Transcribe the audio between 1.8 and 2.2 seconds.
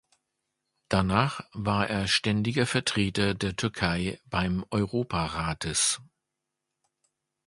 er